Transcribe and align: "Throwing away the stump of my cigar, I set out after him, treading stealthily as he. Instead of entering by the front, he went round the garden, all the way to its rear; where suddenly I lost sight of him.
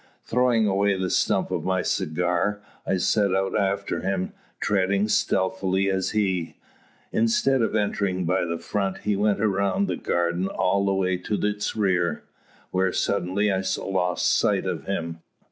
"Throwing 0.23 0.65
away 0.65 0.95
the 0.97 1.11
stump 1.11 1.51
of 1.51 1.63
my 1.63 1.83
cigar, 1.83 2.63
I 2.87 2.97
set 2.97 3.35
out 3.35 3.55
after 3.55 3.99
him, 4.01 4.33
treading 4.59 5.07
stealthily 5.07 5.91
as 5.91 6.09
he. 6.09 6.57
Instead 7.11 7.61
of 7.61 7.75
entering 7.75 8.25
by 8.25 8.43
the 8.45 8.57
front, 8.57 9.01
he 9.05 9.15
went 9.15 9.37
round 9.39 9.87
the 9.87 9.97
garden, 9.97 10.47
all 10.47 10.85
the 10.87 10.93
way 10.95 11.17
to 11.17 11.35
its 11.45 11.75
rear; 11.75 12.23
where 12.71 12.91
suddenly 12.91 13.51
I 13.51 13.61
lost 13.77 14.27
sight 14.39 14.65
of 14.65 14.85
him. 14.85 15.19